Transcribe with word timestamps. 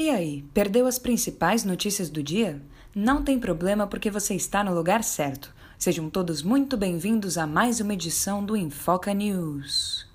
E 0.00 0.08
aí, 0.08 0.46
perdeu 0.54 0.86
as 0.86 0.98
principais 0.98 1.62
notícias 1.62 2.08
do 2.08 2.22
dia? 2.22 2.62
Não 2.94 3.22
tem 3.22 3.38
problema 3.38 3.86
porque 3.86 4.10
você 4.10 4.34
está 4.34 4.64
no 4.64 4.72
lugar 4.72 5.04
certo. 5.04 5.54
Sejam 5.78 6.08
todos 6.08 6.42
muito 6.42 6.74
bem-vindos 6.74 7.36
a 7.36 7.46
mais 7.46 7.80
uma 7.80 7.92
edição 7.92 8.42
do 8.42 8.56
Infoca 8.56 9.12
News. 9.12 10.08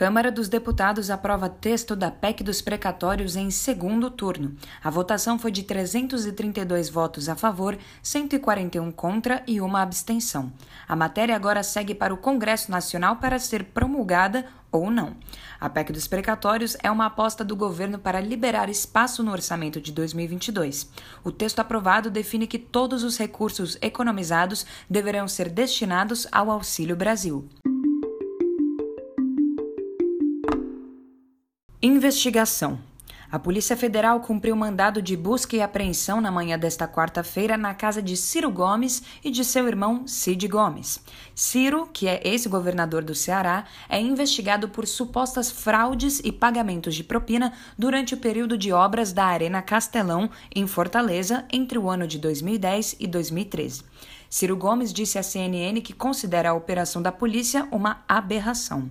Câmara 0.00 0.32
dos 0.32 0.48
Deputados 0.48 1.10
aprova 1.10 1.46
texto 1.46 1.94
da 1.94 2.10
PEC 2.10 2.42
dos 2.42 2.62
precatórios 2.62 3.36
em 3.36 3.50
segundo 3.50 4.10
turno. 4.10 4.56
A 4.82 4.88
votação 4.88 5.38
foi 5.38 5.50
de 5.52 5.62
332 5.62 6.88
votos 6.88 7.28
a 7.28 7.36
favor, 7.36 7.76
141 8.02 8.90
contra 8.92 9.42
e 9.46 9.60
uma 9.60 9.82
abstenção. 9.82 10.50
A 10.88 10.96
matéria 10.96 11.36
agora 11.36 11.62
segue 11.62 11.94
para 11.94 12.14
o 12.14 12.16
Congresso 12.16 12.70
Nacional 12.70 13.16
para 13.16 13.38
ser 13.38 13.64
promulgada 13.64 14.46
ou 14.72 14.90
não. 14.90 15.16
A 15.60 15.68
PEC 15.68 15.92
dos 15.92 16.06
precatórios 16.06 16.76
é 16.82 16.90
uma 16.90 17.06
aposta 17.06 17.44
do 17.44 17.56
governo 17.56 17.98
para 17.98 18.20
liberar 18.20 18.68
espaço 18.68 19.22
no 19.22 19.32
orçamento 19.32 19.80
de 19.80 19.92
2022. 19.92 20.90
O 21.24 21.32
texto 21.32 21.58
aprovado 21.58 22.10
define 22.10 22.46
que 22.46 22.58
todos 22.58 23.02
os 23.02 23.16
recursos 23.16 23.76
economizados 23.80 24.66
deverão 24.88 25.26
ser 25.28 25.48
destinados 25.48 26.26
ao 26.30 26.50
Auxílio 26.50 26.96
Brasil. 26.96 27.48
Investigação. 31.82 32.89
A 33.32 33.38
Polícia 33.38 33.76
Federal 33.76 34.18
cumpriu 34.18 34.56
mandado 34.56 35.00
de 35.00 35.16
busca 35.16 35.54
e 35.54 35.62
apreensão 35.62 36.20
na 36.20 36.32
manhã 36.32 36.58
desta 36.58 36.88
quarta-feira 36.88 37.56
na 37.56 37.72
casa 37.72 38.02
de 38.02 38.16
Ciro 38.16 38.50
Gomes 38.50 39.04
e 39.22 39.30
de 39.30 39.44
seu 39.44 39.68
irmão 39.68 40.04
Cid 40.04 40.48
Gomes. 40.48 41.00
Ciro, 41.32 41.88
que 41.92 42.08
é 42.08 42.20
ex-governador 42.24 43.04
do 43.04 43.14
Ceará, 43.14 43.66
é 43.88 44.00
investigado 44.00 44.68
por 44.68 44.84
supostas 44.84 45.48
fraudes 45.48 46.20
e 46.24 46.32
pagamentos 46.32 46.92
de 46.92 47.04
propina 47.04 47.52
durante 47.78 48.14
o 48.14 48.18
período 48.18 48.58
de 48.58 48.72
obras 48.72 49.12
da 49.12 49.26
Arena 49.26 49.62
Castelão, 49.62 50.28
em 50.52 50.66
Fortaleza, 50.66 51.44
entre 51.52 51.78
o 51.78 51.88
ano 51.88 52.08
de 52.08 52.18
2010 52.18 52.96
e 52.98 53.06
2013. 53.06 53.84
Ciro 54.28 54.56
Gomes 54.56 54.92
disse 54.92 55.20
à 55.20 55.22
CNN 55.22 55.80
que 55.80 55.92
considera 55.92 56.50
a 56.50 56.54
operação 56.54 57.00
da 57.00 57.12
polícia 57.12 57.68
uma 57.70 58.02
aberração. 58.08 58.90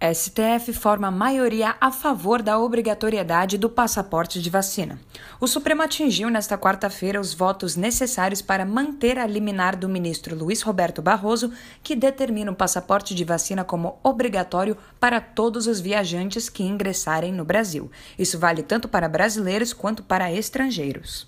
STF 0.00 0.72
forma 0.72 1.10
maioria 1.10 1.74
a 1.80 1.90
favor 1.90 2.40
da 2.40 2.56
obrigatoriedade 2.56 3.58
do 3.58 3.68
passaporte 3.68 4.40
de 4.40 4.48
vacina. 4.48 5.00
O 5.40 5.48
Supremo 5.48 5.82
atingiu 5.82 6.30
nesta 6.30 6.56
quarta-feira 6.56 7.20
os 7.20 7.34
votos 7.34 7.74
necessários 7.74 8.40
para 8.40 8.64
manter 8.64 9.18
a 9.18 9.26
liminar 9.26 9.76
do 9.76 9.88
ministro 9.88 10.36
Luiz 10.36 10.62
Roberto 10.62 11.02
Barroso, 11.02 11.52
que 11.82 11.96
determina 11.96 12.52
o 12.52 12.54
passaporte 12.54 13.12
de 13.12 13.24
vacina 13.24 13.64
como 13.64 13.98
obrigatório 14.04 14.76
para 15.00 15.20
todos 15.20 15.66
os 15.66 15.80
viajantes 15.80 16.48
que 16.48 16.62
ingressarem 16.62 17.32
no 17.32 17.44
Brasil. 17.44 17.90
Isso 18.16 18.38
vale 18.38 18.62
tanto 18.62 18.88
para 18.88 19.08
brasileiros 19.08 19.72
quanto 19.72 20.04
para 20.04 20.32
estrangeiros. 20.32 21.26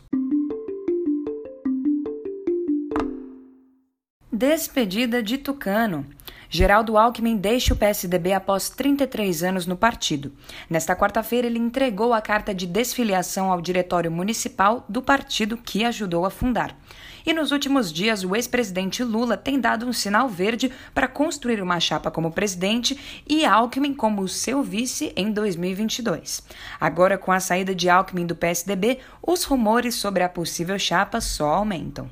Despedida 4.41 5.23
de 5.23 5.37
Tucano. 5.39 6.07
Geraldo 6.53 6.99
Alckmin 6.99 7.37
deixa 7.37 7.73
o 7.73 7.77
PSDB 7.77 8.33
após 8.33 8.69
33 8.69 9.45
anos 9.45 9.67
no 9.67 9.77
partido. 9.77 10.33
Nesta 10.69 10.97
quarta-feira, 10.97 11.47
ele 11.47 11.61
entregou 11.61 12.13
a 12.13 12.21
carta 12.21 12.53
de 12.53 12.67
desfiliação 12.67 13.53
ao 13.53 13.61
diretório 13.63 14.11
municipal 14.11 14.85
do 14.89 15.01
partido 15.01 15.57
que 15.57 15.85
ajudou 15.85 16.27
a 16.27 16.31
fundar. 16.31 16.77
E 17.25 17.33
nos 17.33 17.53
últimos 17.53 17.93
dias, 17.93 18.25
o 18.25 18.35
ex-presidente 18.35 19.05
Lula 19.05 19.37
tem 19.37 19.61
dado 19.61 19.87
um 19.87 19.93
sinal 19.93 20.29
verde 20.29 20.73
para 20.93 21.07
construir 21.07 21.63
uma 21.63 21.79
chapa 21.79 22.11
como 22.11 22.33
presidente 22.33 22.99
e 23.29 23.45
Alckmin 23.45 23.95
como 23.95 24.27
seu 24.27 24.61
vice 24.61 25.13
em 25.15 25.31
2022. 25.31 26.43
Agora, 26.81 27.17
com 27.17 27.31
a 27.31 27.39
saída 27.39 27.73
de 27.73 27.89
Alckmin 27.89 28.27
do 28.27 28.35
PSDB, 28.35 28.99
os 29.25 29.45
rumores 29.45 29.95
sobre 29.95 30.25
a 30.25 30.29
possível 30.29 30.79
chapa 30.81 31.21
só 31.21 31.51
aumentam. 31.51 32.11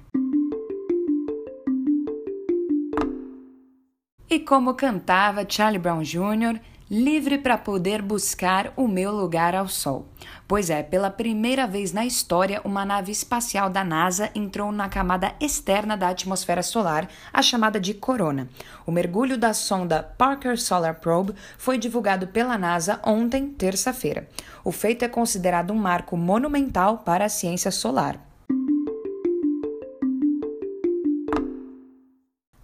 E 4.31 4.39
como 4.39 4.75
cantava 4.75 5.47
Charlie 5.49 5.79
Brown 5.79 6.03
Jr., 6.03 6.61
livre 6.91 7.39
para 7.39 7.57
poder 7.57 8.03
buscar 8.03 8.75
o 8.77 8.87
meu 8.87 9.11
lugar 9.11 9.55
ao 9.55 9.67
sol. 9.69 10.07
Pois 10.47 10.69
é, 10.69 10.83
pela 10.83 11.11
primeira 11.11 11.67
vez 11.67 11.93
na 11.93 12.05
história, 12.05 12.61
uma 12.63 12.85
nave 12.85 13.11
espacial 13.11 13.71
da 13.71 13.83
NASA 13.83 14.31
entrou 14.35 14.71
na 14.71 14.87
camada 14.87 15.35
externa 15.41 15.97
da 15.97 16.11
atmosfera 16.11 16.63
solar, 16.63 17.09
a 17.33 17.41
chamada 17.41 17.81
de 17.81 17.95
corona. 17.95 18.51
O 18.87 18.93
mergulho 18.93 19.39
da 19.39 19.55
sonda 19.55 20.03
Parker 20.03 20.61
Solar 20.61 20.97
Probe 20.97 21.35
foi 21.57 21.79
divulgado 21.79 22.27
pela 22.27 22.59
NASA 22.59 23.01
ontem, 23.07 23.49
terça-feira. 23.49 24.29
O 24.63 24.71
feito 24.71 25.07
é 25.07 25.09
considerado 25.09 25.73
um 25.73 25.79
marco 25.79 26.19
monumental 26.19 26.99
para 26.99 27.25
a 27.25 27.31
ciência 27.31 27.71
solar. 27.71 28.28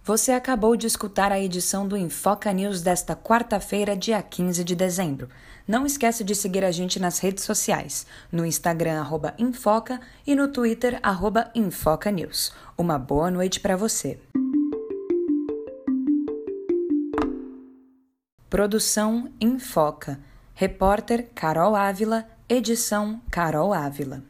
Você 0.05 0.33
acabou 0.33 0.77
de 0.77 0.85
escutar 0.85 1.31
a 1.31 1.39
edição 1.39 1.87
do 1.87 1.97
Infoca 1.97 2.53
News 2.53 2.83
desta 2.83 3.15
quarta-feira, 3.15 3.97
dia 3.97 4.21
15 4.21 4.63
de 4.63 4.75
dezembro. 4.75 5.27
Não 5.67 5.83
esqueça 5.83 6.23
de 6.23 6.35
seguir 6.35 6.63
a 6.63 6.69
gente 6.69 6.99
nas 6.99 7.17
redes 7.17 7.43
sociais, 7.43 8.05
no 8.31 8.45
Instagram 8.45 8.99
arroba 8.99 9.33
Infoca 9.39 9.99
e 10.27 10.35
no 10.35 10.47
Twitter 10.47 10.99
arroba 11.01 11.49
Infoca 11.55 12.11
News. 12.11 12.53
Uma 12.77 12.99
boa 12.99 13.31
noite 13.31 13.59
para 13.59 13.75
você. 13.75 14.19
Produção 18.47 19.31
Infoca. 19.41 20.19
Repórter 20.53 21.29
Carol 21.33 21.75
Ávila. 21.75 22.27
Edição 22.47 23.19
Carol 23.31 23.73
Ávila. 23.73 24.21